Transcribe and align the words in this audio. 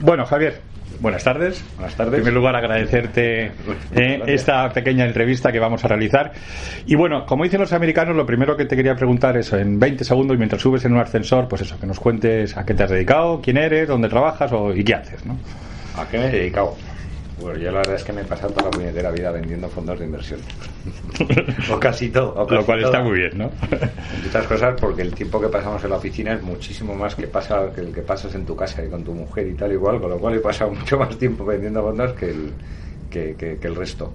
Bueno, 0.00 0.24
Javier, 0.24 0.62
buenas 1.00 1.22
tardes. 1.22 1.62
Buenas 1.76 1.94
tardes. 1.94 2.14
En 2.14 2.20
primer 2.20 2.32
lugar, 2.32 2.56
agradecerte 2.56 3.52
eh, 3.94 4.22
esta 4.26 4.66
pequeña 4.72 5.04
entrevista 5.04 5.52
que 5.52 5.58
vamos 5.58 5.84
a 5.84 5.88
realizar. 5.88 6.32
Y 6.86 6.94
bueno, 6.94 7.26
como 7.26 7.44
dicen 7.44 7.60
los 7.60 7.74
americanos, 7.74 8.16
lo 8.16 8.24
primero 8.24 8.56
que 8.56 8.64
te 8.64 8.76
quería 8.76 8.94
preguntar 8.94 9.36
es 9.36 9.52
en 9.52 9.78
20 9.78 10.04
segundos, 10.04 10.36
y 10.36 10.38
mientras 10.38 10.62
subes 10.62 10.86
en 10.86 10.94
un 10.94 11.00
ascensor, 11.00 11.48
pues 11.48 11.60
eso, 11.60 11.78
que 11.78 11.86
nos 11.86 12.00
cuentes 12.00 12.56
a 12.56 12.64
qué 12.64 12.72
te 12.72 12.84
has 12.84 12.90
dedicado, 12.90 13.42
quién 13.42 13.58
eres, 13.58 13.88
dónde 13.88 14.08
trabajas 14.08 14.50
o, 14.52 14.74
y 14.74 14.82
qué 14.82 14.94
haces, 14.94 15.26
¿no? 15.26 15.36
¿A 15.98 16.08
qué 16.08 16.16
me 16.16 16.28
he 16.28 16.30
dedicado? 16.30 16.74
Pues 17.40 17.60
yo 17.60 17.70
la 17.70 17.78
verdad 17.78 17.94
es 17.94 18.02
que 18.04 18.12
me 18.12 18.22
he 18.22 18.24
pasado 18.24 18.52
toda 18.52 18.66
la 18.66 18.70
puñetera 18.72 19.10
vida 19.10 19.30
vendiendo 19.30 19.68
fondos 19.68 19.98
de 19.98 20.04
inversión. 20.06 20.40
o 21.72 21.78
casi 21.78 22.08
todo. 22.10 22.34
o 22.34 22.40
Lo 22.40 22.46
casi 22.48 22.64
cual 22.66 22.84
está 22.84 23.00
muy 23.02 23.18
bien, 23.18 23.38
¿no? 23.38 23.50
Entre 23.70 24.28
otras 24.28 24.46
cosas 24.46 24.74
porque 24.80 25.02
el 25.02 25.14
tiempo 25.14 25.40
que 25.40 25.48
pasamos 25.48 25.82
en 25.84 25.90
la 25.90 25.96
oficina 25.96 26.32
es 26.34 26.42
muchísimo 26.42 26.94
más 26.94 27.14
que 27.14 27.28
pasa 27.28 27.72
que 27.72 27.80
el 27.82 27.92
que 27.92 28.02
pasas 28.02 28.34
en 28.34 28.44
tu 28.44 28.56
casa 28.56 28.84
y 28.84 28.88
con 28.88 29.04
tu 29.04 29.12
mujer 29.14 29.46
y 29.46 29.54
tal 29.54 29.72
igual, 29.72 30.00
con 30.00 30.10
lo 30.10 30.18
cual 30.18 30.34
he 30.34 30.40
pasado 30.40 30.70
mucho 30.74 30.98
más 30.98 31.16
tiempo 31.16 31.44
vendiendo 31.44 31.82
fondos 31.82 32.12
que 32.14 32.30
el, 32.30 32.52
que, 33.10 33.34
que- 33.36 33.58
que 33.58 33.66
el 33.68 33.76
resto. 33.76 34.14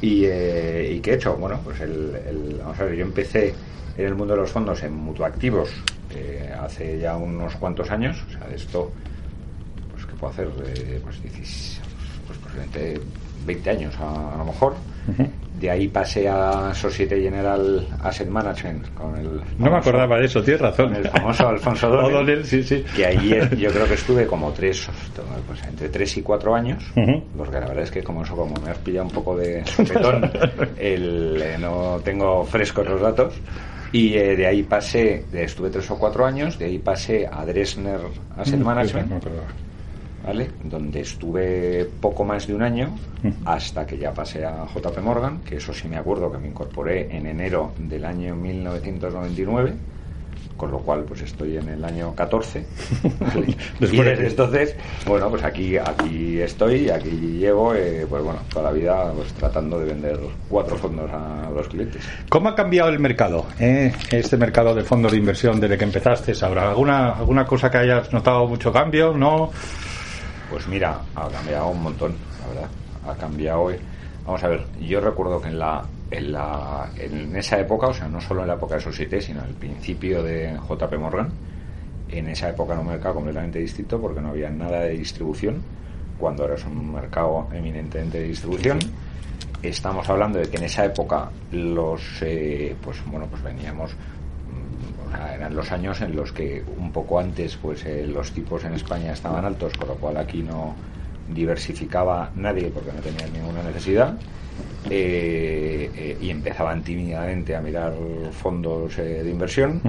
Y, 0.00 0.24
eh, 0.26 0.92
¿Y 0.96 1.00
qué 1.00 1.12
he 1.12 1.14
hecho? 1.14 1.34
Bueno, 1.36 1.60
pues 1.64 1.80
el, 1.80 2.14
el- 2.28 2.58
vamos 2.58 2.78
a 2.78 2.84
ver, 2.84 2.94
yo 2.94 3.04
empecé 3.04 3.54
en 3.96 4.06
el 4.06 4.14
mundo 4.14 4.34
de 4.34 4.40
los 4.40 4.50
fondos 4.50 4.82
en 4.82 4.92
mutuactivos 4.92 5.70
eh, 6.14 6.52
hace 6.60 6.98
ya 6.98 7.16
unos 7.16 7.54
cuantos 7.56 7.90
años, 7.90 8.22
o 8.28 8.38
sea, 8.38 8.46
de 8.48 8.56
esto, 8.56 8.92
pues 9.92 10.04
¿qué 10.06 10.12
puedo 10.14 10.32
hacer? 10.32 10.48
Eh, 10.66 11.00
pues, 11.02 11.22
16, 11.22 11.80
pues 12.26 12.38
posiblemente 12.38 13.00
20 13.46 13.70
años 13.70 13.94
a, 14.00 14.34
a 14.34 14.38
lo 14.38 14.44
mejor. 14.44 14.74
De 15.60 15.70
ahí 15.70 15.86
pasé 15.88 16.28
a 16.28 16.72
Societe 16.74 17.20
General 17.20 17.86
Asset 18.02 18.28
Management 18.28 18.92
con 18.94 19.16
el 19.16 19.40
No 19.58 19.70
me 19.70 19.76
acordaba 19.76 20.18
de 20.18 20.24
eso, 20.24 20.42
tienes 20.42 20.60
razón. 20.62 20.88
con 20.88 20.96
el 20.96 21.08
famoso 21.08 21.46
Alfonso 21.48 21.88
O'Donnell, 21.92 22.44
sí, 22.44 22.62
sí. 22.62 22.84
que 22.96 23.06
ahí 23.06 23.32
es- 23.34 23.50
yo 23.58 23.70
creo 23.70 23.86
que 23.86 23.94
estuve 23.94 24.26
como 24.26 24.50
tres, 24.52 24.88
pues, 25.46 25.62
entre 25.68 25.90
tres 25.90 26.16
y 26.16 26.22
cuatro 26.22 26.54
años, 26.54 26.82
porque 27.36 27.60
la 27.60 27.66
verdad 27.68 27.84
es 27.84 27.90
que 27.90 28.02
como 28.02 28.24
eso, 28.24 28.34
como 28.34 28.54
me 28.62 28.70
has 28.70 28.78
pillado 28.78 29.06
un 29.06 29.12
poco 29.12 29.36
de 29.36 29.64
sopetón, 29.66 30.30
el, 30.76 31.40
eh, 31.40 31.56
no 31.60 32.00
tengo 32.02 32.44
frescos 32.44 32.88
los 32.88 33.00
datos, 33.00 33.34
y 33.92 34.14
eh, 34.14 34.34
de 34.36 34.46
ahí 34.46 34.62
pasé, 34.64 35.24
estuve 35.32 35.70
tres 35.70 35.88
o 35.90 35.98
cuatro 35.98 36.26
años, 36.26 36.58
de 36.58 36.64
ahí 36.64 36.78
pasé 36.78 37.28
a 37.30 37.44
Dresner 37.46 38.00
Asset 38.36 38.58
Management, 38.60 39.08
No 39.10 39.16
acordaba. 39.18 39.46
¿Vale? 40.24 40.50
donde 40.64 41.00
estuve 41.00 41.88
poco 42.00 42.24
más 42.24 42.46
de 42.46 42.54
un 42.54 42.62
año 42.62 42.94
hasta 43.44 43.86
que 43.86 43.96
ya 43.98 44.12
pasé 44.12 44.44
a 44.44 44.66
JP 44.66 44.98
Morgan, 45.02 45.40
que 45.40 45.56
eso 45.56 45.72
sí 45.72 45.88
me 45.88 45.96
acuerdo 45.96 46.30
que 46.30 46.38
me 46.38 46.48
incorporé 46.48 47.14
en 47.16 47.26
enero 47.26 47.72
del 47.78 48.04
año 48.04 48.34
1999, 48.36 49.72
con 50.56 50.70
lo 50.70 50.78
cual 50.80 51.04
pues 51.04 51.22
estoy 51.22 51.56
en 51.56 51.68
el 51.68 51.84
año 51.84 52.14
14. 52.14 52.64
¿vale? 53.20 53.56
y 53.80 53.96
desde 53.96 54.26
entonces, 54.28 54.76
bueno, 55.06 55.28
pues 55.30 55.42
aquí 55.42 55.76
aquí 55.78 56.38
estoy, 56.40 56.90
aquí 56.90 57.10
llevo, 57.10 57.74
eh, 57.74 58.06
pues 58.08 58.22
bueno, 58.22 58.40
toda 58.52 58.66
la 58.66 58.72
vida 58.72 59.12
pues 59.12 59.32
tratando 59.32 59.78
de 59.80 59.86
vender 59.86 60.18
cuatro 60.48 60.76
fondos 60.76 61.10
a 61.10 61.50
los 61.54 61.66
clientes. 61.68 62.02
¿Cómo 62.28 62.50
ha 62.50 62.54
cambiado 62.54 62.90
el 62.90 62.98
mercado? 62.98 63.46
eh, 63.58 63.92
Este 64.10 64.36
mercado 64.36 64.74
de 64.74 64.82
fondos 64.84 65.12
de 65.12 65.18
inversión 65.18 65.58
desde 65.60 65.76
que 65.78 65.84
empezaste 65.84 66.32
ahora. 66.42 66.70
¿Alguna, 66.70 67.12
¿Alguna 67.14 67.44
cosa 67.46 67.70
que 67.70 67.78
hayas 67.78 68.12
notado 68.12 68.46
mucho 68.46 68.72
cambio? 68.72 69.12
¿No? 69.12 69.50
Pues 70.54 70.68
mira, 70.68 71.00
ha 71.16 71.28
cambiado 71.30 71.70
un 71.70 71.82
montón, 71.82 72.14
la 72.40 72.46
verdad. 72.46 72.70
Ha 73.08 73.14
cambiado. 73.16 73.72
eh. 73.72 73.78
Vamos 74.24 74.44
a 74.44 74.46
ver, 74.46 74.64
yo 74.80 75.00
recuerdo 75.00 75.42
que 75.42 75.48
en 75.48 75.58
la, 75.58 75.84
en 76.12 76.30
la 76.30 76.88
en 76.96 77.34
esa 77.34 77.58
época, 77.58 77.88
o 77.88 77.92
sea, 77.92 78.06
no 78.06 78.20
solo 78.20 78.42
en 78.42 78.46
la 78.46 78.54
época 78.54 78.76
de 78.76 78.80
Societe, 78.80 79.20
sino 79.20 79.42
al 79.42 79.50
principio 79.50 80.22
de 80.22 80.56
JP 80.68 80.96
Morgan, 80.96 81.30
en 82.08 82.28
esa 82.28 82.50
época 82.50 82.74
era 82.74 82.82
un 82.82 82.86
mercado 82.86 83.16
completamente 83.16 83.58
distinto 83.58 84.00
porque 84.00 84.20
no 84.20 84.28
había 84.28 84.48
nada 84.48 84.82
de 84.82 84.90
distribución, 84.90 85.60
cuando 86.20 86.44
ahora 86.44 86.54
es 86.54 86.64
un 86.64 86.92
mercado 86.94 87.48
eminentemente 87.52 88.18
de 88.18 88.28
distribución. 88.28 88.78
Estamos 89.60 90.08
hablando 90.08 90.38
de 90.38 90.48
que 90.48 90.58
en 90.58 90.64
esa 90.66 90.84
época 90.84 91.30
los, 91.50 92.22
eh, 92.22 92.76
pues 92.80 93.04
bueno, 93.06 93.26
pues 93.26 93.42
veníamos 93.42 93.90
eran 95.34 95.54
los 95.54 95.72
años 95.72 96.00
en 96.00 96.14
los 96.16 96.32
que 96.32 96.62
un 96.76 96.90
poco 96.92 97.18
antes 97.18 97.56
pues 97.56 97.84
eh, 97.86 98.06
los 98.06 98.32
tipos 98.32 98.64
en 98.64 98.74
España 98.74 99.12
estaban 99.12 99.44
altos, 99.44 99.72
con 99.74 99.88
lo 99.88 99.94
cual 99.96 100.16
aquí 100.16 100.42
no 100.42 100.76
diversificaba 101.26 102.30
nadie 102.34 102.70
porque 102.70 102.92
no 102.92 103.00
tenían 103.00 103.32
ninguna 103.32 103.62
necesidad 103.62 104.18
eh, 104.90 105.90
eh, 105.96 106.18
y 106.20 106.30
empezaban 106.30 106.82
tímidamente 106.82 107.56
a 107.56 107.60
mirar 107.60 107.94
fondos 108.32 108.96
de 108.96 109.28
inversión. 109.30 109.80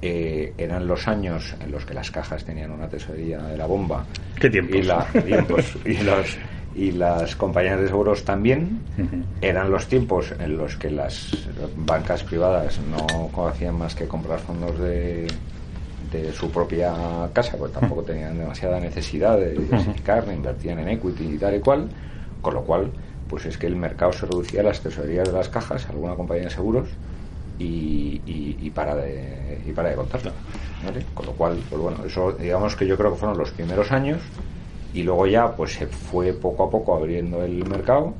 Eh, 0.00 0.54
eran 0.58 0.86
los 0.88 1.06
años 1.06 1.54
en 1.60 1.70
los 1.70 1.84
que 1.84 1.94
las 1.94 2.10
cajas 2.10 2.44
tenían 2.44 2.72
una 2.72 2.88
tesorería 2.88 3.38
de 3.42 3.56
la 3.56 3.66
bomba. 3.66 4.04
¿Qué 4.40 4.50
tiempos? 4.50 4.76
Y, 4.76 4.82
la- 4.82 5.06
tiempos, 5.24 5.78
y 5.84 5.98
los- 6.02 6.36
y 6.74 6.92
las 6.92 7.36
compañías 7.36 7.80
de 7.80 7.88
seguros 7.88 8.24
también. 8.24 8.80
Eran 9.40 9.70
los 9.70 9.86
tiempos 9.88 10.32
en 10.38 10.56
los 10.56 10.76
que 10.76 10.90
las 10.90 11.30
bancas 11.76 12.22
privadas 12.22 12.80
no 12.90 13.46
hacían 13.46 13.76
más 13.76 13.94
que 13.94 14.06
comprar 14.06 14.38
fondos 14.40 14.78
de, 14.78 15.28
de 16.12 16.32
su 16.32 16.50
propia 16.50 16.92
casa, 17.32 17.56
pues 17.56 17.72
tampoco 17.72 18.02
tenían 18.02 18.38
demasiada 18.38 18.78
necesidad 18.80 19.38
de 19.38 19.52
diversificar, 19.52 20.24
invertían 20.32 20.78
en 20.78 20.88
equity 20.88 21.34
y 21.34 21.38
tal 21.38 21.56
y 21.56 21.60
cual, 21.60 21.88
con 22.40 22.54
lo 22.54 22.62
cual, 22.62 22.90
pues 23.28 23.46
es 23.46 23.56
que 23.56 23.66
el 23.66 23.76
mercado 23.76 24.12
se 24.12 24.26
reducía 24.26 24.60
a 24.60 24.64
las 24.64 24.80
tesorerías 24.80 25.28
de 25.28 25.34
las 25.34 25.48
cajas, 25.48 25.88
alguna 25.88 26.14
compañía 26.14 26.44
de 26.44 26.50
seguros 26.50 26.88
y, 27.58 28.20
y, 28.26 28.58
y 28.60 28.70
para 28.70 28.94
de 28.94 29.60
y 29.66 29.72
para 29.72 29.90
de 29.90 29.96
contar. 29.96 30.20
¿vale? 30.84 31.04
Con 31.14 31.26
lo 31.26 31.32
cual, 31.32 31.58
pues 31.70 31.80
bueno, 31.80 32.04
eso 32.04 32.32
digamos 32.32 32.76
que 32.76 32.86
yo 32.86 32.96
creo 32.96 33.12
que 33.12 33.18
fueron 33.18 33.38
los 33.38 33.50
primeros 33.50 33.90
años 33.92 34.18
y 34.94 35.02
luego 35.02 35.26
ya 35.26 35.54
pues 35.56 35.74
se 35.74 35.86
fue 35.86 36.32
poco 36.32 36.64
a 36.64 36.70
poco 36.70 36.94
abriendo 36.94 37.42
el 37.42 37.64
mercado. 37.68 38.14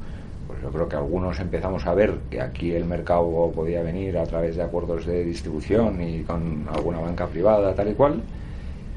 Pues 0.47 0.61
yo 0.63 0.71
creo 0.71 0.89
que 0.89 0.97
algunos 0.97 1.39
empezamos 1.41 1.87
a 1.87 1.95
ver 1.95 2.15
que 2.31 2.41
aquí 2.41 2.73
el 2.73 2.85
mercado 2.85 3.51
podía 3.55 3.83
venir 3.83 4.19
a 4.19 4.25
través 4.25 4.57
de 4.57 4.63
acuerdos 4.63 5.07
de 5.07 5.25
distribución 5.25 6.01
y 6.03 6.23
con 6.25 6.67
alguna 6.75 6.99
banca 7.01 7.27
privada 7.27 7.75
tal 7.75 7.91
y 7.91 7.95
cual. 7.95 8.23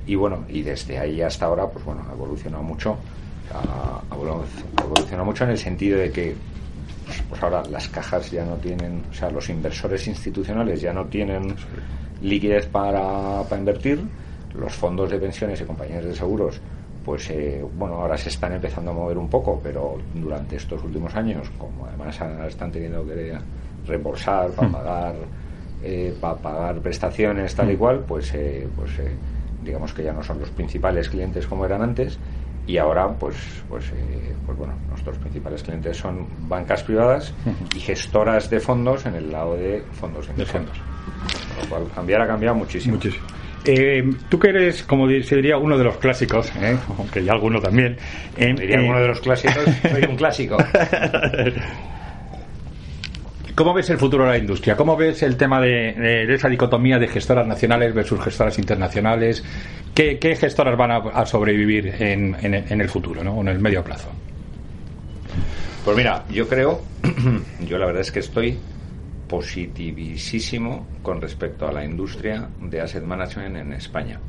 Y 0.07 0.15
bueno 0.15 0.45
y 0.49 0.61
desde 0.61 0.97
ahí 0.99 1.21
hasta 1.21 1.45
ahora 1.45 1.67
pues 1.67 1.83
bueno 1.85 2.03
ha 2.09 2.13
evolucionado 2.13 2.63
mucho 2.63 2.97
ha 3.53 4.01
ha 4.09 4.15
evolu- 4.15 4.43
ha 4.77 4.83
evolucionado 4.83 5.25
mucho 5.25 5.43
en 5.45 5.49
el 5.51 5.57
sentido 5.57 5.97
de 5.99 6.11
que 6.11 6.35
pues 7.29 7.41
ahora 7.43 7.63
las 7.71 7.87
cajas 7.87 8.29
ya 8.31 8.45
no 8.45 8.55
tienen 8.55 9.03
o 9.09 9.13
sea 9.13 9.29
los 9.31 9.49
inversores 9.49 10.07
institucionales 10.07 10.81
ya 10.81 10.93
no 10.93 11.05
tienen 11.05 11.55
liquidez 12.21 12.67
para, 12.67 13.43
para 13.43 13.59
invertir 13.59 13.99
los 14.53 14.73
fondos 14.73 15.09
de 15.11 15.17
pensiones 15.19 15.59
y 15.61 15.65
compañías 15.65 16.03
de 16.05 16.15
seguros 16.15 16.59
pues 17.05 17.29
eh, 17.29 17.63
bueno 17.77 17.95
ahora 17.95 18.17
se 18.17 18.29
están 18.29 18.53
empezando 18.53 18.91
a 18.91 18.93
mover 18.93 19.17
un 19.17 19.29
poco 19.29 19.61
pero 19.63 19.97
durante 20.13 20.55
estos 20.55 20.83
últimos 20.83 21.13
años 21.15 21.49
como 21.57 21.85
además 21.85 22.19
están 22.47 22.71
teniendo 22.71 23.05
que 23.05 23.37
reembolsar 23.85 24.49
para 24.51 24.71
pagar 24.71 25.15
eh, 25.83 26.15
para 26.19 26.35
pagar 26.35 26.79
prestaciones 26.79 27.53
tal 27.53 27.71
y 27.71 27.77
cual 27.77 27.99
pues 27.99 28.33
eh, 28.33 28.67
pues 28.75 28.97
eh, 28.99 29.15
digamos 29.63 29.93
que 29.93 30.03
ya 30.03 30.13
no 30.13 30.23
son 30.23 30.39
los 30.39 30.49
principales 30.49 31.09
clientes 31.09 31.45
como 31.45 31.65
eran 31.65 31.83
antes 31.83 32.17
y 32.67 32.77
ahora 32.77 33.07
pues 33.09 33.35
pues 33.69 33.85
eh, 33.89 34.33
pues 34.45 34.57
bueno 34.57 34.73
nuestros 34.89 35.17
principales 35.17 35.61
clientes 35.61 35.97
son 35.97 36.25
bancas 36.47 36.83
privadas 36.83 37.33
y 37.75 37.79
gestoras 37.79 38.49
de 38.49 38.59
fondos 38.59 39.05
en 39.05 39.15
el 39.15 39.31
lado 39.31 39.55
de 39.55 39.83
fondos 39.91 40.27
de 40.35 40.45
fondos. 40.45 40.77
Con 40.79 41.63
lo 41.63 41.69
cual 41.69 41.93
cambiar 41.93 42.21
ha 42.21 42.27
cambiado 42.27 42.55
muchísimo. 42.55 42.95
Muchísimo. 42.95 43.25
Eh, 43.67 44.03
tú 44.29 44.37
que 44.39 44.49
eres, 44.49 44.83
como 44.83 45.07
se 45.07 45.35
diría, 45.35 45.57
uno 45.57 45.77
de 45.77 45.83
los 45.83 45.97
clásicos, 45.97 46.51
¿eh? 46.61 46.77
aunque 46.97 47.23
ya 47.23 47.33
alguno 47.33 47.59
también. 47.59 47.97
eh, 48.37 48.53
diría 48.57 48.79
uno 48.81 48.99
de 48.99 49.07
los 49.07 49.19
clásicos 49.21 49.63
soy 49.91 50.03
un 50.09 50.15
clásico 50.15 50.57
¿Cómo 53.55 53.73
ves 53.73 53.89
el 53.89 53.97
futuro 53.97 54.25
de 54.25 54.31
la 54.31 54.37
industria? 54.37 54.75
¿Cómo 54.75 54.97
ves 54.97 55.23
el 55.23 55.37
tema 55.37 55.61
de, 55.61 55.93
de- 55.93 56.25
de 56.25 56.33
esa 56.35 56.49
dicotomía 56.49 56.99
de 56.99 57.07
gestoras 57.07 57.47
nacionales 57.47 57.93
versus 57.93 58.19
gestoras 58.21 58.59
internacionales? 58.59 59.43
¿Qué, 59.93 60.19
qué 60.19 60.35
gestoras 60.35 60.77
van 60.77 60.91
a, 60.91 60.97
a 60.97 61.25
sobrevivir 61.25 61.87
en, 61.99 62.35
en- 62.41 62.53
en 62.53 62.81
el 62.81 62.89
futuro, 62.89 63.23
¿no? 63.23 63.39
en 63.39 63.47
el 63.47 63.59
medio 63.59 63.81
plazo? 63.81 64.09
Pues 65.85 65.95
mira, 65.95 66.25
yo 66.29 66.49
creo, 66.49 66.81
yo 67.65 67.77
la 67.77 67.85
verdad 67.85 68.01
es 68.01 68.11
que 68.11 68.19
estoy 68.19 68.57
positivísimo 69.27 70.87
con 71.01 71.21
respecto 71.21 71.67
a 71.67 71.71
la 71.71 71.83
industria 71.85 72.47
de 72.61 72.81
asset 72.81 73.03
management 73.03 73.55
en 73.57 73.73
España. 73.73 74.19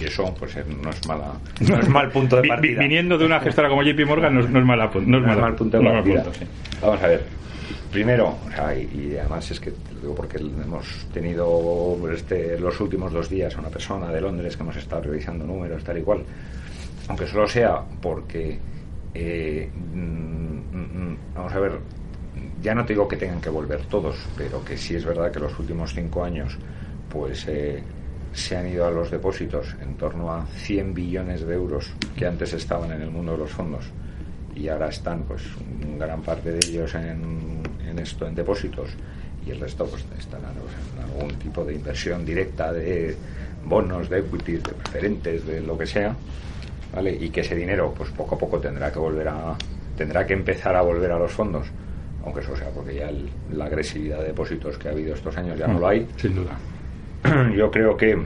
Y 0.00 0.04
eso, 0.04 0.34
pues 0.38 0.56
eh, 0.56 0.64
no 0.82 0.90
es 0.90 1.06
mala, 1.06 1.32
no 1.68 1.78
es 1.78 1.88
mal 1.88 2.10
punto 2.10 2.40
de 2.40 2.48
partida. 2.48 2.80
viniendo 2.80 3.16
de 3.18 3.26
una 3.26 3.40
gestora 3.40 3.68
como 3.68 3.82
JP 3.82 4.04
Morgan 4.06 4.34
no, 4.34 4.40
es- 4.40 4.50
no 4.50 4.58
es 4.58 4.64
mala 4.64 4.90
no 4.92 5.00
es 5.00 5.06
No 5.06 5.18
es 5.18 5.24
mala- 5.26 5.40
mal 5.42 5.54
punto 5.54 5.78
de 5.78 5.84
partida. 5.84 6.22
punto, 6.24 6.38
sí. 6.38 6.44
Vamos 6.80 7.02
a 7.02 7.06
ver. 7.08 7.24
Primero, 7.92 8.38
o 8.46 8.50
sea, 8.50 8.74
y, 8.74 8.82
y 9.12 9.16
además 9.18 9.50
es 9.50 9.60
que 9.60 9.70
te 9.70 9.92
lo 9.94 10.00
digo 10.00 10.14
porque 10.14 10.38
hemos 10.38 11.06
tenido 11.12 11.98
este, 12.10 12.58
los 12.58 12.80
últimos 12.80 13.12
dos 13.12 13.28
días 13.28 13.54
a 13.56 13.60
una 13.60 13.68
persona 13.68 14.10
de 14.10 14.20
Londres 14.20 14.56
que 14.56 14.62
hemos 14.62 14.76
estado 14.76 15.02
revisando 15.02 15.44
números, 15.46 15.84
tal 15.84 15.98
y 15.98 16.02
cual. 16.02 16.24
Aunque 17.08 17.26
solo 17.26 17.46
sea 17.46 17.82
porque, 18.00 18.58
eh, 19.12 19.70
mm, 19.94 19.98
mm, 20.76 21.16
vamos 21.34 21.52
a 21.52 21.60
ver, 21.60 21.72
ya 22.62 22.74
no 22.74 22.84
te 22.84 22.92
digo 22.92 23.08
que 23.08 23.16
tengan 23.16 23.40
que 23.40 23.50
volver 23.50 23.82
todos, 23.86 24.16
pero 24.36 24.64
que 24.64 24.76
sí 24.76 24.94
es 24.94 25.04
verdad 25.04 25.32
que 25.32 25.40
los 25.40 25.58
últimos 25.58 25.92
cinco 25.94 26.24
años, 26.24 26.56
pues 27.10 27.46
eh, 27.48 27.82
se 28.32 28.56
han 28.56 28.68
ido 28.68 28.86
a 28.86 28.90
los 28.90 29.10
depósitos 29.10 29.74
en 29.82 29.96
torno 29.96 30.32
a 30.32 30.46
100 30.46 30.94
billones 30.94 31.44
de 31.46 31.54
euros 31.54 31.92
que 32.16 32.26
antes 32.26 32.52
estaban 32.52 32.92
en 32.92 33.02
el 33.02 33.10
mundo 33.10 33.32
de 33.32 33.38
los 33.38 33.50
fondos 33.50 33.84
y 34.54 34.68
ahora 34.68 34.88
están 34.88 35.22
pues 35.24 35.42
gran 35.98 36.22
parte 36.22 36.52
de 36.52 36.58
ellos 36.66 36.94
en, 36.94 37.62
esto 37.98 38.26
en 38.26 38.34
depósitos 38.34 38.90
y 39.46 39.50
el 39.50 39.60
resto 39.60 39.86
pues 39.86 40.04
están 40.18 40.40
en 40.40 41.02
algún 41.02 41.34
tipo 41.38 41.64
de 41.64 41.74
inversión 41.74 42.24
directa 42.24 42.72
de 42.72 43.16
bonos, 43.64 44.08
de 44.08 44.20
equities, 44.20 44.62
de 44.62 44.72
preferentes, 44.72 45.46
de 45.46 45.60
lo 45.60 45.76
que 45.76 45.86
sea, 45.86 46.16
¿vale? 46.94 47.12
Y 47.12 47.28
que 47.30 47.40
ese 47.42 47.54
dinero 47.54 47.92
pues 47.96 48.10
poco 48.10 48.36
a 48.36 48.38
poco 48.38 48.58
tendrá 48.58 48.90
que 48.92 48.98
volver 48.98 49.28
a 49.28 49.56
tendrá 49.96 50.26
que 50.26 50.32
empezar 50.32 50.74
a 50.74 50.82
volver 50.82 51.12
a 51.12 51.18
los 51.18 51.32
fondos 51.32 51.66
aunque 52.24 52.40
eso 52.40 52.56
sea 52.56 52.70
porque 52.70 52.94
ya 52.94 53.10
la 53.50 53.64
agresividad 53.66 54.20
de 54.20 54.26
depósitos 54.26 54.78
que 54.78 54.88
ha 54.88 54.92
habido 54.92 55.14
estos 55.14 55.36
años 55.36 55.58
ya 55.58 55.66
no 55.66 55.78
lo 55.78 55.88
hay. 55.88 56.06
Sin 56.16 56.34
duda. 56.34 56.56
Yo 57.56 57.70
creo 57.70 57.96
que, 57.96 58.16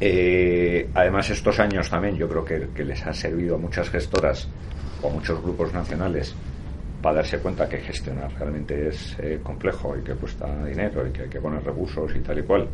eh, 0.00 0.88
además, 0.94 1.30
estos 1.30 1.58
años 1.60 1.90
también, 1.90 2.16
yo 2.16 2.28
creo 2.28 2.44
que, 2.44 2.84
les 2.84 3.06
ha 3.06 3.12
servido 3.12 3.56
a 3.56 3.58
muchas 3.58 3.90
gestoras 3.90 4.48
o 5.02 5.08
a 5.08 5.12
muchos 5.12 5.42
grupos 5.42 5.72
nacionales 5.72 6.34
para 7.02 7.16
darse 7.16 7.38
cuenta 7.38 7.68
que 7.68 7.78
gestionar 7.78 8.30
realmente 8.38 8.88
es 8.88 9.16
eh, 9.18 9.40
complejo 9.42 9.96
y 9.96 10.02
que 10.02 10.14
cuesta 10.14 10.64
dinero 10.64 11.06
y 11.06 11.10
que 11.10 11.22
hay 11.22 11.28
que 11.28 11.40
poner 11.40 11.64
recursos 11.64 12.14
y 12.14 12.20
tal 12.20 12.38
y 12.38 12.42
cual. 12.42 12.68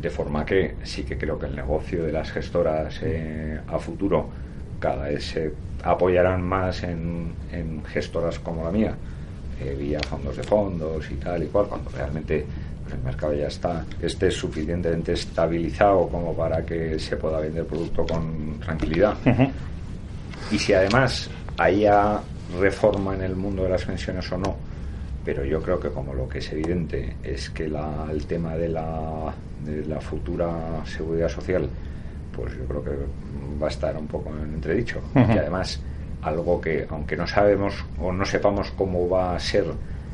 De 0.00 0.10
forma 0.10 0.44
que 0.44 0.76
sí 0.82 1.04
que 1.04 1.16
creo 1.16 1.38
que 1.38 1.46
el 1.46 1.56
negocio 1.56 2.04
de 2.04 2.12
las 2.12 2.30
gestoras 2.30 3.00
eh, 3.02 3.60
a 3.66 3.78
futuro 3.78 4.28
cada 4.78 5.08
vez 5.08 5.24
se 5.24 5.52
apoyarán 5.82 6.42
más 6.42 6.82
en, 6.82 7.32
en 7.52 7.84
gestoras 7.84 8.38
como 8.38 8.64
la 8.64 8.70
mía 8.70 8.96
eh, 9.60 9.74
vía 9.78 10.00
fondos 10.00 10.36
de 10.36 10.42
fondos 10.42 11.10
y 11.10 11.14
tal 11.14 11.42
y 11.42 11.46
cual, 11.46 11.66
cuando 11.66 11.90
realmente 11.90 12.44
pues, 12.82 12.94
el 12.94 13.02
mercado 13.02 13.34
ya 13.34 13.48
está 13.48 13.84
esté 14.00 14.30
suficientemente 14.30 15.12
estabilizado 15.12 16.08
como 16.08 16.34
para 16.34 16.64
que 16.64 16.98
se 16.98 17.16
pueda 17.16 17.40
vender 17.40 17.64
producto 17.66 18.06
con 18.06 18.58
tranquilidad. 18.60 19.14
Y 20.50 20.58
si 20.58 20.72
además 20.72 21.28
haya 21.58 22.20
reforma 22.60 23.14
en 23.14 23.22
el 23.22 23.34
mundo 23.34 23.64
de 23.64 23.70
las 23.70 23.84
pensiones 23.84 24.30
o 24.30 24.38
no, 24.38 24.56
pero 25.24 25.44
yo 25.44 25.60
creo 25.60 25.80
que 25.80 25.88
como 25.88 26.14
lo 26.14 26.28
que 26.28 26.38
es 26.38 26.52
evidente 26.52 27.16
es 27.24 27.50
que 27.50 27.68
la, 27.68 28.06
el 28.10 28.26
tema 28.26 28.56
de 28.56 28.68
la, 28.68 29.34
de 29.64 29.84
la 29.84 30.00
futura 30.00 30.84
seguridad 30.84 31.28
social, 31.28 31.68
pues 32.34 32.56
yo 32.56 32.64
creo 32.66 32.84
que 32.84 32.90
va 33.60 33.66
a 33.66 33.70
estar 33.70 33.96
un 33.96 34.06
poco 34.06 34.30
en 34.30 34.54
entredicho. 34.54 35.00
Y 35.16 35.38
además 35.38 35.80
algo 36.26 36.60
que, 36.60 36.86
aunque 36.90 37.16
no 37.16 37.26
sabemos 37.26 37.84
o 38.00 38.12
no 38.12 38.24
sepamos 38.24 38.70
cómo 38.72 39.08
va 39.08 39.34
a 39.34 39.40
ser, 39.40 39.64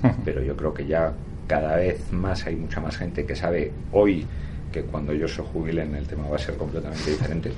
pero 0.25 0.43
yo 0.43 0.57
creo 0.57 0.75
que 0.75 0.87
ya 0.87 1.13
cada 1.47 1.77
vez 1.77 2.13
más 2.13 2.47
hay 2.47 2.57
mucha 2.57 2.81
más 2.81 2.97
gente 2.97 3.27
que 3.27 3.35
sabe 3.35 3.73
hoy 3.93 4.27
que 4.73 4.83
cuando 4.83 5.13
ellos 5.13 5.35
se 5.35 5.43
jubilen 5.43 5.95
el 5.95 6.07
tema 6.07 6.29
va 6.29 6.37
a 6.37 6.39
ser 6.39 6.57
completamente 6.57 7.11
diferente. 7.11 7.53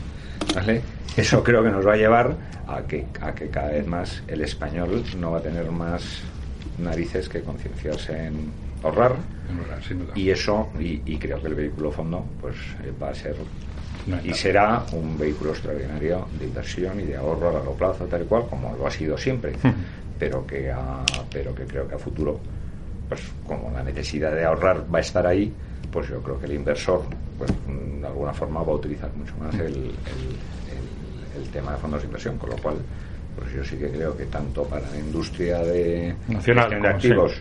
¿vale? 0.54 0.82
Eso 1.16 1.42
creo 1.44 1.62
que 1.62 1.70
nos 1.70 1.86
va 1.86 1.92
a 1.92 1.96
llevar 1.96 2.36
a 2.66 2.82
que, 2.82 3.06
a 3.20 3.32
que 3.34 3.48
cada 3.48 3.68
vez 3.68 3.86
más 3.86 4.22
el 4.26 4.40
español 4.40 5.04
no 5.18 5.30
va 5.30 5.38
a 5.38 5.42
tener 5.42 5.70
más 5.70 6.22
narices 6.78 7.28
que 7.28 7.40
concienciarse 7.40 8.26
en 8.26 8.50
ahorrar. 8.82 9.14
Y 10.14 10.30
eso, 10.30 10.68
y, 10.78 11.02
y, 11.06 11.18
creo 11.18 11.40
que 11.40 11.48
el 11.48 11.54
vehículo 11.54 11.92
fondo 11.92 12.24
pues 12.40 12.56
eh, 12.82 12.92
va 13.00 13.10
a 13.10 13.14
ser 13.14 13.36
y 14.22 14.32
será 14.34 14.84
un 14.92 15.18
vehículo 15.18 15.50
extraordinario 15.50 16.26
de 16.38 16.46
inversión 16.46 17.00
y 17.00 17.04
de 17.04 17.16
ahorro 17.16 17.48
a 17.48 17.52
largo 17.52 17.74
plazo, 17.74 18.04
tal 18.04 18.22
y 18.22 18.24
cual, 18.26 18.46
como 18.48 18.76
lo 18.76 18.86
ha 18.86 18.90
sido 18.90 19.16
siempre, 19.16 19.52
pero, 20.18 20.46
que 20.46 20.72
pero 21.32 21.54
que 21.54 21.64
creo 21.64 21.88
que 21.88 21.94
a 21.94 21.98
futuro, 21.98 22.38
pues 23.08 23.20
como 23.46 23.70
la 23.70 23.82
necesidad 23.82 24.32
de 24.34 24.44
ahorrar 24.44 24.84
va 24.92 24.98
a 24.98 25.00
estar 25.00 25.26
ahí, 25.26 25.52
pues 25.90 26.08
yo 26.08 26.20
creo 26.22 26.38
que 26.38 26.46
el 26.46 26.54
inversor, 26.54 27.02
pues 27.38 27.50
de 27.66 28.06
alguna 28.06 28.32
forma 28.32 28.62
va 28.62 28.72
a 28.72 28.76
utilizar 28.76 29.10
mucho 29.14 29.34
más 29.38 29.54
el, 29.54 29.90
el, 31.36 31.48
tema 31.52 31.72
de 31.72 31.78
fondos 31.78 32.00
de 32.02 32.06
inversión, 32.06 32.36
con 32.36 32.50
lo 32.50 32.56
cual 32.56 32.76
pues 33.36 33.52
yo 33.52 33.64
sí 33.64 33.76
que 33.76 33.88
creo 33.90 34.16
que 34.16 34.24
tanto 34.26 34.64
para 34.64 34.88
la 34.90 34.96
industria 34.96 35.58
de, 35.58 36.14
Nacional, 36.28 36.70
de 36.70 36.88
activos 36.88 37.32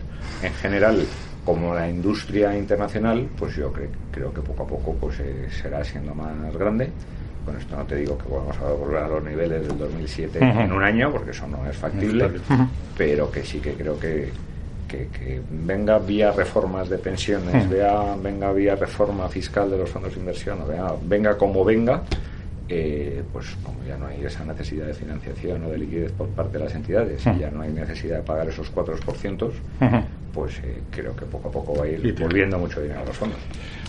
en 0.42 0.52
general 0.54 1.04
como 1.44 1.74
la 1.74 1.88
industria 1.88 2.56
internacional, 2.56 3.28
pues 3.38 3.56
yo 3.56 3.72
creo 4.10 4.32
que 4.32 4.40
poco 4.40 4.62
a 4.62 4.66
poco 4.66 4.94
pues 4.94 5.20
eh, 5.20 5.48
será 5.50 5.84
siendo 5.84 6.14
más 6.14 6.54
grande. 6.54 6.90
Con 7.44 7.56
esto 7.58 7.76
no 7.76 7.84
te 7.84 7.96
digo 7.96 8.16
que 8.16 8.24
vamos 8.32 8.56
a 8.56 8.72
volver 8.72 9.02
a 9.02 9.08
los 9.08 9.22
niveles 9.22 9.68
del 9.68 9.76
2007 9.76 10.38
en 10.38 10.72
un 10.72 10.82
año, 10.82 11.12
porque 11.12 11.32
eso 11.32 11.46
no 11.46 11.68
es 11.68 11.76
factible, 11.76 12.30
pero 12.96 13.30
que 13.30 13.44
sí 13.44 13.60
que 13.60 13.74
creo 13.74 14.00
que, 14.00 14.30
que, 14.88 15.42
venga 15.50 15.98
vía 15.98 16.32
reformas 16.32 16.88
de 16.88 16.96
pensiones, 16.96 17.68
vea, 17.68 18.16
venga 18.22 18.50
vía 18.52 18.76
reforma 18.76 19.28
fiscal 19.28 19.70
de 19.70 19.76
los 19.76 19.90
fondos 19.90 20.14
de 20.14 20.20
inversión, 20.20 20.62
o 20.62 20.66
vea, 20.66 20.94
venga 21.04 21.36
como 21.36 21.64
venga, 21.66 22.02
eh, 22.66 23.22
pues 23.30 23.54
como 23.62 23.84
ya 23.84 23.98
no 23.98 24.06
hay 24.06 24.24
esa 24.24 24.42
necesidad 24.46 24.86
de 24.86 24.94
financiación 24.94 25.64
o 25.64 25.68
de 25.68 25.76
liquidez 25.76 26.12
por 26.12 26.28
parte 26.28 26.56
de 26.56 26.64
las 26.64 26.74
entidades 26.74 27.26
y 27.26 27.38
ya 27.38 27.50
no 27.50 27.60
hay 27.60 27.72
necesidad 27.72 28.16
de 28.18 28.22
pagar 28.22 28.48
esos 28.48 28.74
4%, 28.74 29.50
pues 30.34 30.58
eh, 30.58 30.82
creo 30.90 31.14
que 31.14 31.24
poco 31.26 31.48
a 31.48 31.52
poco 31.52 31.78
va 31.78 31.84
a 31.84 31.88
ir 31.88 32.14
volviendo 32.18 32.58
mucho 32.58 32.80
dinero 32.80 33.00
a 33.00 33.04
los 33.04 33.16
fondos. 33.16 33.38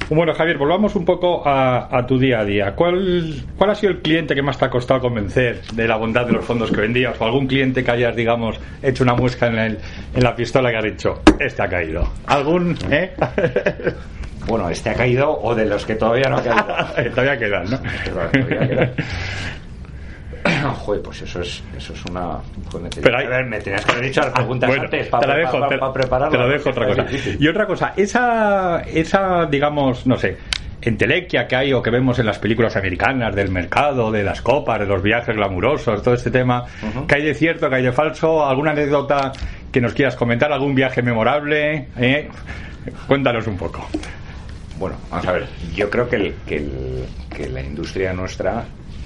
Bueno, 0.10 0.34
Javier, 0.36 0.58
volvamos 0.58 0.96
un 0.96 1.04
poco 1.04 1.42
a, 1.46 2.06
tu 2.08 2.20
día 2.20 2.42
a 2.42 2.46
día. 2.46 2.76
¿Cuál, 2.76 3.44
¿Cuál 3.58 3.72
ha 3.72 3.76
sido 3.76 3.94
el 3.94 4.02
cliente 4.02 4.36
que 4.36 4.44
más 4.44 4.58
te 4.58 4.66
ha 4.66 4.70
costado 4.70 5.02
convencer 5.02 5.62
de 5.74 5.88
la 5.88 5.98
bondad 5.98 6.28
de 6.28 6.34
los 6.34 6.46
fondos 6.46 6.70
que 6.70 6.82
vendías? 6.82 7.20
¿O 7.20 7.26
algún 7.26 7.48
cliente 7.48 7.84
que 7.84 7.90
hayas, 7.90 8.16
digamos, 8.16 8.60
hecho 8.84 9.04
una 9.04 9.16
muesca 9.16 9.48
en, 9.48 9.58
el, 9.58 9.80
en 10.14 10.24
la 10.24 10.36
pistola 10.36 10.70
que 10.70 10.78
has 10.78 10.84
dicho, 10.84 11.22
este 11.40 11.64
ha 11.64 11.68
caído? 11.68 12.08
¿Algún? 12.28 12.78
Eh? 12.92 13.12
Bueno, 14.48 14.70
este 14.70 14.92
ha 14.92 14.94
caído 14.94 15.40
o 15.42 15.56
de 15.56 15.66
los 15.66 15.84
que 15.88 15.96
todavía 15.96 16.30
no 16.30 16.38
ha 16.38 16.44
caído. 16.96 17.10
todavía 17.16 17.36
quedan, 17.36 17.68
¿no? 17.68 17.80
Joder, 20.86 21.02
pues 21.02 21.22
eso 21.22 21.42
es, 21.42 21.64
eso 21.76 21.94
es 21.94 22.06
una. 22.06 22.40
Pero 23.02 23.18
hay... 23.18 23.26
A 23.26 23.30
ver, 23.30 23.46
me 23.46 23.60
tenías 23.60 23.86
que 23.86 23.92
haber 23.92 24.06
dicho 24.06 24.22
las 24.22 24.32
preguntas 24.32 24.70
antes 24.70 25.08
para, 25.08 25.22
te 25.22 25.28
la 25.28 25.38
dejo, 25.38 25.60
para, 26.10 26.30
Te 26.30 26.38
la 26.38 26.48
dejo 26.48 26.70
otra 26.70 26.88
cosa. 26.88 27.06
Y 27.40 27.48
otra 27.48 27.66
cosa, 27.66 27.94
esa, 27.96 28.82
esa, 28.82 29.46
digamos, 29.46 30.06
no 30.06 30.18
sé, 30.18 30.38
entelequia 30.82 31.48
que 31.48 31.56
hay 31.56 31.74
o 31.74 31.82
que 31.82 31.90
vemos 31.90 32.20
en 32.20 32.28
las 32.28 32.38
películas 32.38 32.76
americanas 32.76 33.36
del 33.36 33.50
mercado, 33.50 34.12
de 34.12 34.24
las 34.24 34.42
copas, 34.42 34.80
de 34.80 34.86
los 34.86 35.02
viajes 35.02 35.36
glamurosos, 35.36 36.04
todo 36.04 36.14
este 36.14 36.30
tema, 36.30 36.66
que 37.08 37.16
hay 37.16 37.24
de 37.24 37.34
cierto, 37.34 37.70
que 37.70 37.76
hay 37.76 37.84
de 37.84 37.92
falso, 37.92 38.46
alguna 38.46 38.72
anécdota 38.72 39.32
que 39.72 39.82
nos 39.82 39.94
quieras 39.94 40.16
comentar, 40.16 40.52
algún 40.52 40.76
viaje 40.76 41.02
memorable, 41.02 41.88
¿Eh? 41.98 42.30
cuéntanos 43.08 43.48
un 43.48 43.58
poco. 43.58 43.88
Bueno, 44.78 44.98
vamos 45.10 45.28
a 45.28 45.32
ver. 45.32 45.48
Yo 45.74 45.90
creo 45.90 46.08
que, 46.08 46.16
el, 46.18 46.36
que, 46.46 46.58
el, 46.58 47.06
que 47.36 47.50
la 47.50 47.62
industria 47.62 48.14
nuestra 48.14 48.66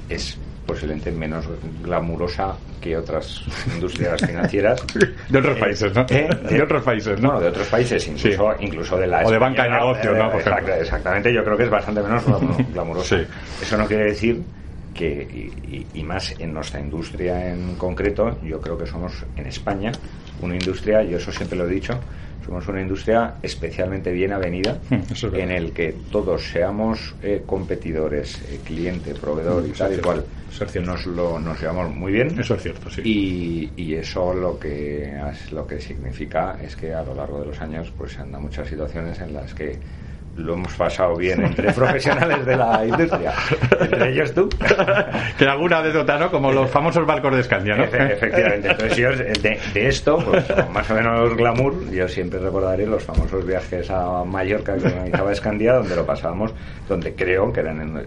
es 0.09 0.38
posiblemente 0.69 1.12
menos 1.12 1.45
glamurosa 1.81 2.55
que 2.79 2.96
otras 2.96 3.41
industrias 3.74 4.22
financieras 4.22 4.86
de 5.29 5.39
otros 5.39 5.58
eh, 5.58 5.60
países, 5.60 5.96
¿no? 5.96 6.05
¿eh? 6.10 6.29
De, 6.48 6.62
otros 6.62 6.84
países, 6.84 7.20
¿no? 7.20 7.39
de 7.39 7.48
otros 7.48 7.67
países, 7.67 8.08
incluso, 8.08 8.51
incluso 8.60 8.98
de 8.98 9.08
la 9.08 9.25
o 9.25 9.32
de 9.32 9.39
banca 9.39 9.63
de. 9.63 10.77
Eh, 10.77 10.82
exactamente, 10.82 11.34
yo 11.34 11.43
creo 11.43 11.58
que 11.58 11.63
es 11.63 11.70
bastante 11.70 12.03
menos 12.03 12.24
glamurosa. 12.74 13.17
Eso 13.60 13.77
no 13.77 13.88
quiere 13.88 14.05
decir 14.05 14.41
que 14.93 15.51
y, 15.67 15.88
y, 16.00 16.03
más 16.03 16.36
en 16.39 16.53
nuestra 16.53 16.79
industria 16.79 17.51
en 17.51 17.75
concreto, 17.75 18.38
yo 18.43 18.62
creo 18.62 18.77
que 18.77 18.86
somos 18.86 19.25
en 19.38 19.48
España 19.48 19.91
una 20.41 20.55
industria, 20.55 21.03
yo 21.03 21.17
eso 21.17 21.31
siempre 21.31 21.58
lo 21.58 21.65
he 21.65 21.74
dicho, 21.74 22.00
somos 22.46 22.67
una 22.67 22.81
industria 22.81 23.36
especialmente 23.43 24.12
bien 24.12 24.34
avenida 24.34 24.79
en 24.89 25.51
el 25.51 25.72
que 25.72 25.96
todos 26.12 26.50
seamos 26.50 27.15
eh, 27.22 27.43
competidores, 27.46 28.41
eh, 28.50 28.60
cliente, 28.63 29.13
proveedor 29.13 29.67
y 29.67 29.72
tal 29.72 29.93
y 29.93 29.98
cual. 29.98 30.25
Nos 30.84 31.05
lo 31.05 31.39
nos 31.39 31.62
llevamos 31.62 31.96
muy 31.96 32.12
bien. 32.12 32.39
Eso 32.39 32.55
es 32.55 32.63
cierto, 32.63 32.89
sí. 32.89 33.01
Y, 33.05 33.72
y, 33.81 33.93
eso 33.93 34.34
lo 34.34 34.58
que 34.60 35.13
lo 35.51 35.67
que 35.67 35.79
significa 35.79 36.58
es 36.62 36.75
que 36.75 36.91
a 36.91 37.03
lo 37.03 37.13
largo 37.13 37.39
de 37.39 37.46
los 37.46 37.62
años 37.62 37.93
pues 37.96 38.13
se 38.13 38.22
han 38.22 38.31
dado 38.31 38.43
muchas 38.43 38.67
situaciones 38.67 39.19
en 39.22 39.34
las 39.34 39.53
que 39.53 39.77
lo 40.39 40.53
hemos 40.53 40.74
pasado 40.74 41.15
bien 41.15 41.43
entre 41.43 41.72
profesionales 41.74 42.46
de 42.46 42.55
la 42.55 42.86
industria, 42.86 43.34
entre 43.79 44.12
ellos 44.12 44.34
tú. 44.34 44.50
que 45.38 45.46
alguna 45.46 45.81
de 45.81 46.03
¿no? 46.03 46.31
Como 46.31 46.51
los 46.51 46.69
famosos 46.69 47.05
barcos 47.05 47.34
de 47.36 47.41
Escandia, 47.41 47.75
¿no? 47.75 47.84
efectivamente. 47.84 48.69
Entonces, 48.69 48.98
yo 48.98 49.10
de, 49.15 49.60
esto, 49.74 50.17
pues 50.17 50.46
más 50.72 50.89
o 50.89 50.96
menos 50.96 51.36
glamour, 51.36 51.89
yo 51.91 52.08
siempre 52.08 52.39
recordaré 52.39 52.86
los 52.86 53.03
famosos 53.03 53.46
viajes 53.46 53.89
a 53.89 54.24
Mallorca 54.24 54.75
que 54.77 54.88
organizaba 54.88 55.31
Escandia, 55.31 55.74
donde 55.74 55.96
lo 55.96 56.05
pasábamos, 56.05 56.53
donde 56.88 57.13
creo 57.13 57.51
que 57.51 57.60
eran 57.62 58.05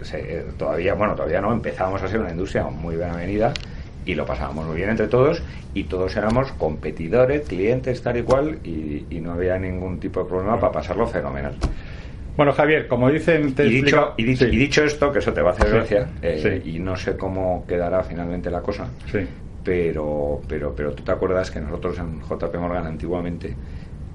todavía, 0.56 0.94
bueno, 0.94 1.14
todavía 1.14 1.40
no, 1.40 1.52
empezábamos 1.52 2.02
a 2.02 2.08
ser 2.08 2.20
una 2.20 2.30
industria 2.30 2.64
muy 2.64 2.96
bien 2.96 3.10
avenida 3.10 3.52
y 4.04 4.14
lo 4.14 4.26
pasábamos 4.26 4.66
muy 4.66 4.76
bien 4.76 4.90
entre 4.90 5.06
todos 5.06 5.42
y 5.74 5.84
todos 5.84 6.16
éramos 6.16 6.52
competidores, 6.52 7.46
clientes, 7.48 8.02
tal 8.02 8.16
y 8.18 8.22
cual 8.22 8.58
y, 8.64 9.06
y 9.10 9.20
no 9.20 9.32
había 9.32 9.58
ningún 9.58 10.00
tipo 10.00 10.22
de 10.22 10.28
problema 10.28 10.58
para 10.58 10.72
pasarlo 10.72 11.06
fenomenal. 11.06 11.56
Bueno, 12.36 12.52
Javier, 12.52 12.88
como 12.88 13.10
dicen... 13.10 13.54
Te 13.54 13.66
y, 13.66 13.82
dicho, 13.82 14.14
y, 14.16 14.24
dicho, 14.24 14.84
esto, 14.84 15.12
que 15.12 15.18
eso 15.18 15.32
te 15.32 15.42
va 15.42 15.50
a 15.50 15.52
hacer 15.52 15.70
gracia, 15.70 16.08
eh, 16.22 16.62
y 16.64 16.78
no 16.78 16.96
sé 16.96 17.16
cómo 17.16 17.64
quedará 17.66 18.02
finalmente 18.02 18.50
la 18.50 18.60
cosa, 18.60 18.88
pero, 19.62 20.40
pero, 20.48 20.74
pero 20.74 20.92
tú 20.92 21.02
te 21.02 21.12
acuerdas 21.12 21.50
que 21.50 21.60
nosotros 21.60 21.98
en 21.98 22.20
JP 22.20 22.54
Morgan 22.56 22.86
antiguamente 22.86 23.54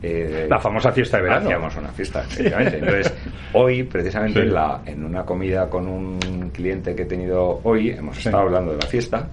eh, 0.01 0.45
la 0.50 0.59
famosa 0.59 0.91
fiesta 0.91 1.17
de 1.17 1.24
verano. 1.24 1.45
Hacíamos 1.45 1.75
una 1.75 1.89
fiesta, 1.89 2.21
efectivamente. 2.21 2.77
Entonces, 2.77 3.13
hoy, 3.53 3.83
precisamente, 3.83 4.41
en, 4.41 4.53
la, 4.53 4.81
en 4.86 5.03
una 5.03 5.24
comida 5.25 5.69
con 5.69 5.88
un 5.88 6.51
cliente 6.53 6.95
que 6.95 7.03
he 7.03 7.05
tenido 7.05 7.62
hoy, 7.63 7.89
hemos 7.89 8.17
estado 8.17 8.43
hablando 8.43 8.71
de 8.71 8.77
la 8.77 8.88
fiesta. 8.88 9.27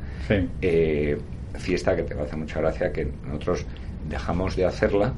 Eh, 0.63 1.19
fiesta 1.59 1.95
que 1.95 2.03
te 2.03 2.15
hace 2.15 2.37
mucha 2.37 2.61
gracia 2.61 2.93
que 2.93 3.07
nosotros 3.27 3.67
dejamos 4.09 4.57
de 4.57 4.67
hacerla, 4.67 5.13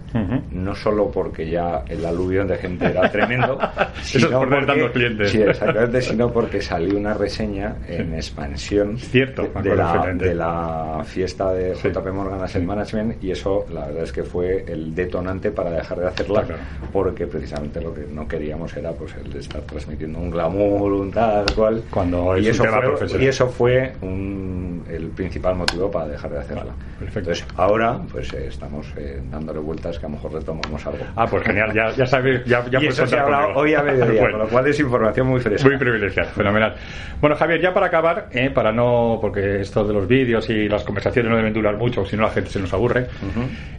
no 0.50 0.74
solo 0.74 1.10
porque 1.10 1.48
ya 1.48 1.84
el 1.88 2.04
aluvión 2.04 2.46
de 2.48 2.56
gente 2.56 2.86
era 2.86 3.10
tremendo, 3.10 3.58
sino, 4.02 4.40
porque, 4.40 4.90
clientes. 4.92 5.30
Sí, 5.30 5.42
exactamente, 5.42 6.02
sino 6.02 6.32
porque 6.32 6.60
salió 6.60 6.96
una 6.96 7.14
reseña 7.14 7.76
en 7.88 8.14
expansión 8.14 8.98
Cierto, 8.98 9.48
de, 9.62 9.76
la, 9.76 10.14
de, 10.14 10.34
la, 10.34 11.02
fiesta 11.04 11.52
de 11.52 11.74
JP 11.74 12.06
Morgan 12.12 12.42
Asset 12.42 12.62
Management 12.62 13.22
y 13.22 13.30
eso 13.30 13.66
la 13.72 13.86
verdad 13.86 14.04
es 14.04 14.12
que 14.12 14.22
fue 14.22 14.64
el 14.66 14.94
detonante 14.94 15.50
para 15.50 15.70
dejar 15.70 15.98
de 16.00 16.08
hacerla 16.08 16.44
porque 16.92 17.26
precisamente 17.26 17.80
lo 17.80 17.92
que 17.92 18.06
no 18.10 18.26
queríamos 18.26 18.76
era 18.76 18.92
pues 18.92 19.14
el 19.16 19.32
de 19.32 19.40
estar 19.40 19.60
transmitiendo 19.62 20.18
un 20.18 20.30
glamour, 20.30 20.92
un 20.92 21.10
tal 21.10 21.46
cual. 21.54 21.82
Cuando 21.90 22.36
y, 22.38 22.48
eso 22.48 22.64
fue, 22.64 23.22
y 23.22 23.26
eso 23.26 23.48
fue 23.48 23.92
el 24.02 25.10
principal 25.14 25.56
motivo 25.56 25.90
para 25.90 26.08
dejar 26.08 26.30
de 26.32 26.38
hacerla. 26.38 26.72
Entonces 27.00 27.44
ahora 27.56 28.00
pues 28.10 28.32
eh, 28.32 28.46
estamos 28.80 28.86
eh, 28.96 29.22
dándole 29.30 29.60
vueltas 29.60 29.98
que 29.98 30.06
a 30.06 30.08
lo 30.08 30.16
mejor 30.16 30.32
retomamos 30.32 30.86
algo. 30.86 31.04
Ah, 31.14 31.26
pues 31.26 31.42
genial, 31.44 31.72
ya, 31.72 31.90
ya 31.90 32.06
sabes, 32.06 32.44
ya, 32.44 32.64
ya 32.70 32.78
y 32.82 32.86
eso 32.86 33.06
se 33.06 33.18
ha 33.18 33.48
hoy 33.54 33.74
a 33.74 33.82
mediodía, 33.82 34.30
con 34.30 34.38
lo 34.40 34.48
cual 34.48 34.66
es 34.66 34.80
información 34.80 35.26
muy 35.28 35.40
fresca. 35.40 35.68
Muy 35.68 35.78
privilegiada, 35.78 36.30
fenomenal. 36.30 36.74
Bueno, 37.20 37.36
Javier, 37.36 37.60
ya 37.60 37.72
para 37.72 37.86
acabar, 37.86 38.28
eh, 38.32 38.50
para 38.50 38.72
no, 38.72 39.18
porque 39.20 39.60
esto 39.60 39.84
de 39.84 39.92
los 39.92 40.06
vídeos 40.06 40.48
y 40.50 40.68
las 40.68 40.84
conversaciones 40.84 41.30
no 41.30 41.36
deben 41.36 41.52
durar 41.52 41.76
mucho, 41.76 42.04
si 42.04 42.16
no 42.16 42.22
la 42.22 42.30
gente 42.30 42.50
se 42.50 42.60
nos 42.60 42.72
aburre, 42.72 43.06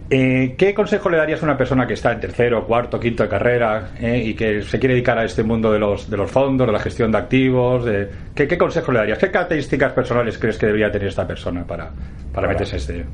eh, 0.09 0.55
¿qué 0.57 0.73
consejo 0.73 1.09
le 1.09 1.17
darías 1.17 1.41
a 1.41 1.45
una 1.45 1.57
persona 1.57 1.85
que 1.85 1.93
está 1.93 2.11
en 2.11 2.19
tercero, 2.19 2.65
cuarto, 2.65 2.99
quinto 2.99 3.23
de 3.23 3.29
carrera 3.29 3.89
y 3.99 4.33
que 4.33 4.61
se 4.61 4.79
quiere 4.79 4.95
dedicar 4.95 5.17
a 5.17 5.25
este 5.25 5.43
mundo 5.43 5.71
de 5.71 5.79
los, 5.79 6.09
de 6.09 6.17
los 6.17 6.31
fondos, 6.31 6.65
de 6.67 6.73
la 6.73 6.79
gestión 6.79 7.11
de 7.11 7.17
activos? 7.17 7.85
De, 7.85 8.09
¿qué, 8.33 8.47
¿Qué 8.47 8.57
consejo 8.57 8.91
le 8.91 8.99
darías? 8.99 9.17
¿Qué 9.17 9.29
características 9.29 9.93
personales 9.93 10.37
crees 10.37 10.57
que 10.57 10.65
debería 10.65 10.91
tener 10.91 11.09
esta 11.09 11.27
persona 11.27 11.63
para, 11.65 11.91
para 12.33 12.47
meterse 12.47 12.77
este 12.77 13.05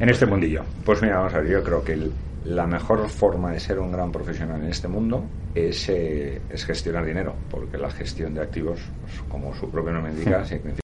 en 0.00 0.08
este 0.08 0.26
mundillo? 0.26 0.64
Pues 0.84 1.00
mira, 1.02 1.18
vamos 1.18 1.34
a 1.34 1.40
ver, 1.40 1.50
yo 1.50 1.62
creo 1.62 1.84
que 1.84 2.10
la 2.44 2.66
mejor 2.66 3.08
forma 3.08 3.52
de 3.52 3.60
ser 3.60 3.78
un 3.78 3.92
gran 3.92 4.10
profesional 4.10 4.62
en 4.62 4.70
este 4.70 4.88
mundo 4.88 5.24
es, 5.54 5.88
eh, 5.90 6.40
es 6.48 6.64
gestionar 6.64 7.04
dinero, 7.04 7.34
porque 7.50 7.76
la 7.76 7.90
gestión 7.90 8.34
de 8.34 8.40
activos, 8.40 8.80
pues, 9.02 9.20
como 9.28 9.54
su 9.54 9.70
propio 9.70 9.92
nombre 9.92 10.12
indica, 10.12 10.44
significa 10.44 10.78